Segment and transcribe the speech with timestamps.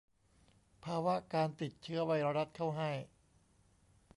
[0.83, 2.91] ภาวะการติดเชื้อไวรัสเข้าให้